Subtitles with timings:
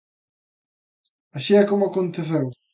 [1.37, 2.45] Así é como aconteceu.